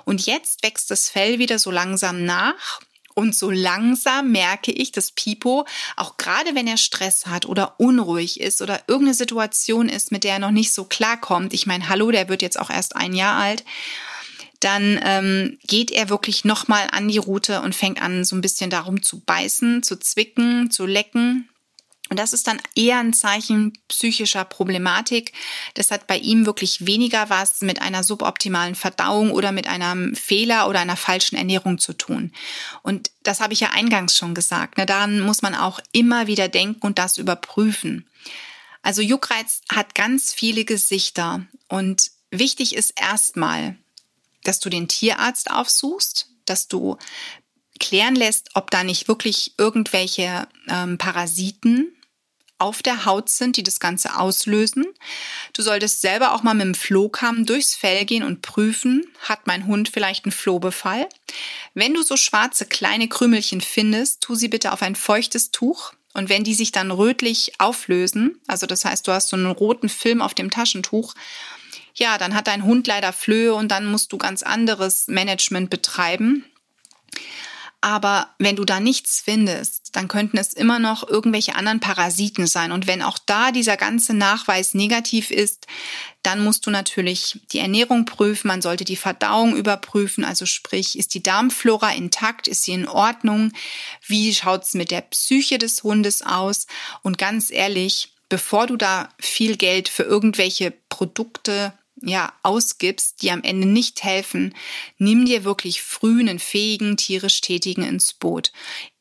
Und 0.03 0.25
jetzt 0.25 0.63
wächst 0.63 0.89
das 0.89 1.09
Fell 1.09 1.37
wieder 1.37 1.59
so 1.59 1.69
langsam 1.69 2.25
nach 2.25 2.81
und 3.17 3.35
so 3.35 3.49
langsam 3.49 4.31
merke 4.31 4.71
ich, 4.71 4.91
dass 4.91 5.11
Pipo, 5.11 5.65
auch 5.95 6.17
gerade 6.17 6.53
wenn 6.53 6.67
er 6.67 6.77
Stress 6.77 7.25
hat 7.25 7.47
oder 7.47 7.79
unruhig 7.79 8.39
ist 8.39 8.61
oder 8.61 8.81
irgendeine 8.87 9.15
Situation 9.15 9.89
ist, 9.89 10.11
mit 10.11 10.23
der 10.23 10.33
er 10.33 10.39
noch 10.39 10.51
nicht 10.51 10.71
so 10.71 10.83
klarkommt, 10.85 11.53
ich 11.53 11.65
meine, 11.65 11.89
hallo, 11.89 12.11
der 12.11 12.29
wird 12.29 12.43
jetzt 12.43 12.59
auch 12.59 12.69
erst 12.69 12.95
ein 12.95 13.13
Jahr 13.13 13.37
alt, 13.37 13.63
dann 14.59 14.99
ähm, 15.03 15.57
geht 15.65 15.89
er 15.89 16.09
wirklich 16.09 16.45
nochmal 16.45 16.89
an 16.91 17.07
die 17.07 17.17
Route 17.17 17.61
und 17.61 17.75
fängt 17.75 18.01
an, 18.01 18.23
so 18.23 18.35
ein 18.35 18.41
bisschen 18.41 18.69
darum 18.69 19.01
zu 19.01 19.19
beißen, 19.21 19.81
zu 19.81 19.99
zwicken, 19.99 20.69
zu 20.69 20.85
lecken. 20.85 21.49
Und 22.09 22.17
das 22.19 22.33
ist 22.33 22.47
dann 22.47 22.61
eher 22.75 22.99
ein 22.99 23.13
Zeichen 23.13 23.77
psychischer 23.87 24.45
Problematik. 24.45 25.33
Das 25.73 25.91
hat 25.91 26.07
bei 26.07 26.17
ihm 26.17 26.45
wirklich 26.45 26.85
weniger 26.85 27.29
was 27.29 27.61
mit 27.61 27.81
einer 27.81 28.03
suboptimalen 28.03 28.75
Verdauung 28.75 29.31
oder 29.31 29.51
mit 29.51 29.67
einem 29.67 30.15
Fehler 30.15 30.69
oder 30.69 30.79
einer 30.79 30.95
falschen 30.95 31.35
Ernährung 31.35 31.79
zu 31.79 31.93
tun. 31.93 32.31
Und 32.81 33.11
das 33.23 33.41
habe 33.41 33.53
ich 33.53 33.59
ja 33.59 33.71
eingangs 33.71 34.17
schon 34.17 34.35
gesagt. 34.35 34.77
Ne? 34.77 34.85
Daran 34.85 35.19
muss 35.19 35.41
man 35.41 35.55
auch 35.55 35.79
immer 35.91 36.27
wieder 36.27 36.47
denken 36.47 36.85
und 36.85 36.97
das 36.97 37.17
überprüfen. 37.17 38.07
Also 38.81 39.01
Juckreiz 39.01 39.61
hat 39.69 39.95
ganz 39.95 40.33
viele 40.33 40.63
Gesichter 40.63 41.45
und 41.67 42.11
wichtig 42.31 42.75
ist 42.75 42.93
erstmal, 42.99 43.75
dass 44.43 44.59
du 44.59 44.69
den 44.69 44.87
Tierarzt 44.87 45.51
aufsuchst, 45.51 46.29
dass 46.45 46.69
du 46.69 46.97
klären 47.79 48.15
lässt, 48.15 48.51
ob 48.53 48.71
da 48.71 48.83
nicht 48.83 49.07
wirklich 49.07 49.53
irgendwelche 49.57 50.47
ähm, 50.69 50.97
Parasiten 50.97 51.96
auf 52.59 52.81
der 52.81 53.05
Haut 53.05 53.29
sind, 53.29 53.57
die 53.57 53.63
das 53.63 53.79
Ganze 53.79 54.17
auslösen. 54.17 54.85
Du 55.53 55.61
solltest 55.61 56.01
selber 56.01 56.33
auch 56.33 56.43
mal 56.43 56.53
mit 56.53 56.65
dem 56.65 56.75
Flohkamm 56.75 57.45
durchs 57.45 57.75
Fell 57.75 58.05
gehen 58.05 58.23
und 58.23 58.41
prüfen, 58.41 59.05
hat 59.21 59.45
mein 59.45 59.67
Hund 59.67 59.89
vielleicht 59.89 60.25
einen 60.25 60.31
Flohbefall. 60.31 61.07
Wenn 61.73 61.93
du 61.93 62.01
so 62.01 62.17
schwarze 62.17 62.65
kleine 62.65 63.07
Krümelchen 63.07 63.61
findest, 63.61 64.21
tu 64.21 64.35
sie 64.35 64.47
bitte 64.47 64.71
auf 64.73 64.81
ein 64.81 64.95
feuchtes 64.95 65.51
Tuch. 65.51 65.93
Und 66.13 66.29
wenn 66.29 66.43
die 66.43 66.55
sich 66.55 66.71
dann 66.71 66.89
rötlich 66.89 67.53
auflösen, 67.59 68.41
also 68.47 68.65
das 68.65 68.85
heißt, 68.85 69.07
du 69.07 69.11
hast 69.11 69.29
so 69.29 69.35
einen 69.35 69.45
roten 69.45 69.87
Film 69.87 70.21
auf 70.21 70.33
dem 70.33 70.49
Taschentuch, 70.49 71.13
ja, 71.93 72.17
dann 72.17 72.35
hat 72.35 72.47
dein 72.47 72.63
Hund 72.63 72.87
leider 72.87 73.13
Flöhe 73.13 73.53
und 73.53 73.69
dann 73.69 73.85
musst 73.85 74.11
du 74.13 74.17
ganz 74.17 74.43
anderes 74.43 75.07
Management 75.07 75.69
betreiben. 75.69 76.45
Aber 77.79 78.33
wenn 78.39 78.55
du 78.55 78.65
da 78.65 78.79
nichts 78.79 79.21
findest, 79.23 79.95
dann 79.95 80.07
könnten 80.07 80.37
es 80.37 80.53
immer 80.53 80.79
noch 80.79 81.07
irgendwelche 81.07 81.55
anderen 81.55 81.79
Parasiten 81.79 82.47
sein. 82.47 82.71
Und 82.71 82.87
wenn 82.87 83.03
auch 83.03 83.19
da 83.23 83.51
dieser 83.51 83.77
ganze 83.77 84.15
Nachweis 84.15 84.73
negativ 84.73 85.29
ist, 85.29 85.67
dann 86.23 86.43
musst 86.43 86.65
du 86.65 86.71
natürlich 86.71 87.39
die 87.51 87.59
Ernährung 87.59 88.05
prüfen. 88.05 88.47
Man 88.47 88.63
sollte 88.63 88.83
die 88.83 88.95
Verdauung 88.95 89.55
überprüfen. 89.55 90.25
Also 90.25 90.47
sprich, 90.47 90.97
ist 90.97 91.13
die 91.13 91.21
Darmflora 91.21 91.91
intakt? 91.91 92.47
Ist 92.47 92.63
sie 92.63 92.73
in 92.73 92.87
Ordnung? 92.87 93.53
Wie 94.05 94.33
schaut's 94.33 94.73
mit 94.73 94.89
der 94.89 95.01
Psyche 95.01 95.59
des 95.59 95.83
Hundes 95.83 96.23
aus? 96.23 96.65
Und 97.03 97.19
ganz 97.19 97.51
ehrlich, 97.51 98.15
bevor 98.27 98.65
du 98.65 98.75
da 98.75 99.09
viel 99.19 99.55
Geld 99.55 99.87
für 99.87 100.03
irgendwelche 100.03 100.71
Produkte 100.89 101.73
ja, 102.01 102.33
ausgibst, 102.43 103.21
die 103.21 103.31
am 103.31 103.43
Ende 103.43 103.67
nicht 103.67 104.03
helfen, 104.03 104.53
nimm 104.97 105.25
dir 105.25 105.43
wirklich 105.43 105.81
früh 105.81 106.19
einen 106.19 106.39
fähigen, 106.39 106.97
tierisch 106.97 107.41
Tätigen 107.41 107.83
ins 107.83 108.13
Boot. 108.13 108.51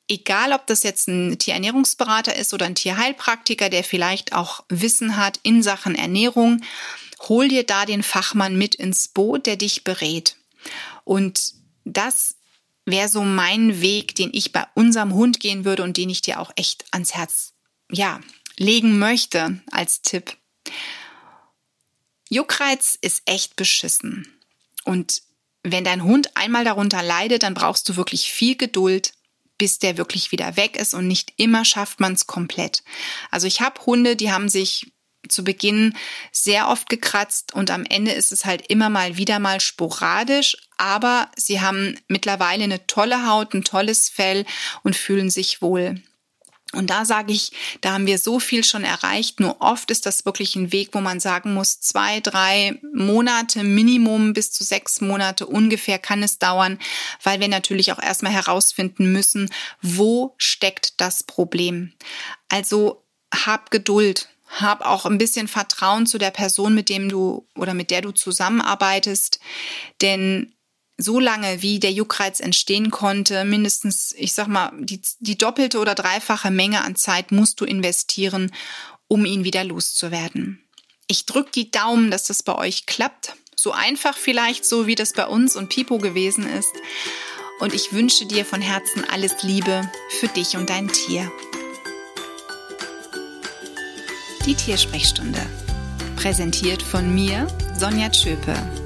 Egal, 0.09 0.53
ob 0.53 0.67
das 0.67 0.83
jetzt 0.83 1.09
ein 1.09 1.39
Tierernährungsberater 1.39 2.37
ist 2.37 2.55
oder 2.55 2.67
ein 2.67 2.77
Tierheilpraktiker, 2.77 3.69
der 3.69 3.83
vielleicht 3.83 4.33
auch 4.33 4.65
Wissen 4.69 5.17
hat 5.17 5.41
in 5.43 5.63
Sachen 5.63 5.95
Ernährung, 5.95 6.63
hol 7.29 7.49
dir 7.49 7.65
da 7.65 7.87
den 7.87 8.03
Fachmann 8.03 8.57
mit 8.57 8.77
ins 8.77 9.09
Boot, 9.09 9.47
der 9.47 9.57
dich 9.57 9.83
berät. 9.83 10.37
Und 11.05 11.55
das 11.85 12.37
wäre 12.85 13.09
so 13.09 13.23
mein 13.23 13.81
Weg, 13.81 14.15
den 14.15 14.31
ich 14.33 14.53
bei 14.53 14.65
unserem 14.75 15.13
Hund 15.13 15.41
gehen 15.41 15.65
würde 15.65 15.83
und 15.83 15.97
den 15.97 16.09
ich 16.09 16.23
dir 16.23 16.41
auch 16.41 16.53
echt 16.57 16.85
ans 16.93 17.15
Herz, 17.15 17.55
ja, 17.91 18.21
legen 18.57 18.99
möchte 18.99 19.61
als 19.71 20.03
Tipp. 20.03 20.37
Juckreiz 22.29 22.99
ist 23.01 23.23
echt 23.27 23.57
beschissen. 23.57 24.27
Und 24.85 25.23
wenn 25.63 25.85
dein 25.85 26.05
Hund 26.05 26.37
einmal 26.37 26.65
darunter 26.65 27.03
leidet, 27.03 27.43
dann 27.43 27.55
brauchst 27.55 27.89
du 27.89 27.97
wirklich 27.97 28.31
viel 28.31 28.57
Geduld, 28.57 29.13
bis 29.59 29.79
der 29.79 29.97
wirklich 29.97 30.33
wieder 30.33 30.57
weg 30.57 30.77
ist 30.77 30.95
und 30.95 31.07
nicht 31.07 31.33
immer 31.37 31.65
schafft 31.65 32.01
man 32.01 32.13
es 32.13 32.27
komplett. 32.27 32.83
Also 33.31 33.47
ich 33.47 33.61
habe 33.61 33.85
Hunde, 33.85 34.17
die 34.17 34.31
haben 34.31 34.49
sich 34.49 34.93
zu 35.29 35.43
Beginn 35.43 35.95
sehr 36.31 36.69
oft 36.69 36.89
gekratzt 36.89 37.53
und 37.55 37.71
am 37.71 37.85
Ende 37.85 38.13
ist 38.13 38.33
es 38.33 38.45
halt 38.45 38.67
immer 38.69 38.91
mal 38.91 39.17
wieder 39.17 39.39
mal 39.39 39.61
sporadisch, 39.61 40.57
aber 40.77 41.31
sie 41.37 41.61
haben 41.61 41.99
mittlerweile 42.07 42.65
eine 42.65 42.87
tolle 42.87 43.27
Haut, 43.27 43.55
ein 43.55 43.65
tolles 43.65 44.09
Fell 44.09 44.45
und 44.83 44.95
fühlen 44.95 45.31
sich 45.31 45.63
wohl. 45.63 46.01
Und 46.77 46.91
da 46.91 47.05
sage 47.05 47.33
ich, 47.33 47.53
da 47.81 47.93
haben 47.93 48.07
wir 48.07 48.19
so 48.19 48.39
viel 48.39 48.63
schon 48.65 48.85
erreicht. 48.85 49.41
Nur 49.41 49.61
oft 49.61 49.91
ist 49.91 50.07
das 50.07 50.25
wirklich 50.25 50.57
ein 50.57 50.73
Weg, 50.73 50.91
wo 50.93 51.01
man 51.01 51.21
sagen 51.21 51.55
muss, 51.55 51.81
zwei, 51.81 52.21
drei 52.21 52.79
Monate 52.95 53.65
Minimum 53.65 54.33
bis 54.33 54.53
zu 54.53 54.65
sechs 54.65 55.01
Monate 55.01 55.47
ungefähr 55.47 55.99
kann 55.99 56.23
es 56.23 56.39
dauern, 56.39 56.79
weil 57.23 57.41
wir 57.41 57.49
natürlich 57.49 57.93
auch 57.93 58.03
erstmal 58.03 58.33
herausfinden 58.33 59.13
müssen, 59.13 59.51
wo 59.83 60.35
steckt 60.37 61.01
das 61.01 61.23
Problem. 61.23 61.93
Also 62.49 63.03
hab 63.35 63.71
Geduld. 63.71 64.29
Hab 64.49 64.87
auch 64.87 65.07
ein 65.07 65.19
bisschen 65.19 65.49
Vertrauen 65.49 66.07
zu 66.07 66.19
der 66.19 66.31
Person, 66.31 66.75
mit 66.75 66.89
dem 66.89 67.09
du 67.09 67.47
oder 67.57 67.75
mit 67.75 67.91
der 67.91 68.01
du 68.01 68.13
zusammenarbeitest. 68.13 69.41
Denn 70.01 70.53
so 70.99 71.21
lange, 71.21 71.63
wie 71.63 71.79
der 71.79 71.93
Juckreiz 71.93 72.41
entstehen 72.41 72.91
konnte, 72.91 73.45
mindestens, 73.45 74.15
ich 74.17 74.33
sag 74.33 74.49
mal, 74.49 74.73
die, 74.79 75.01
die 75.21 75.37
doppelte 75.37 75.79
oder 75.79 75.95
dreifache 75.95 76.51
Menge 76.51 76.83
an 76.83 76.97
Zeit 76.97 77.33
musst 77.33 77.61
du 77.61 77.65
investieren, 77.65 78.53
um 79.09 79.25
ihn 79.25 79.45
wieder 79.45 79.65
loszuwerden. 79.65 80.63
Ich 81.07 81.27
drück 81.27 81.53
die 81.53 81.71
Daumen, 81.71 82.11
dass 82.11 82.25
das 82.25 82.43
bei 82.43 82.55
euch 82.55 82.87
klappt. 82.87 83.35
So 83.55 83.73
einfach 83.73 84.17
vielleicht, 84.17 84.65
so 84.65 84.87
wie 84.87 84.95
das 84.95 85.13
bei 85.13 85.27
uns 85.27 85.57
und 85.57 85.69
Pipo 85.69 85.99
gewesen 85.99 86.49
ist. 86.49 86.73
Und 87.61 87.73
ich 87.73 87.93
wünsche 87.93 88.27
dir 88.27 88.45
von 88.45 88.61
Herzen 88.61 89.05
alles 89.05 89.43
Liebe 89.43 89.91
für 90.19 90.29
dich 90.29 90.57
und 90.57 90.69
dein 90.69 90.89
Tier. 90.89 91.31
Die 94.45 94.55
Tiersprechstunde. 94.55 95.41
Präsentiert 96.17 96.83
von 96.83 97.15
mir, 97.15 97.47
Sonja 97.79 98.11
Tschöpe 98.11 98.86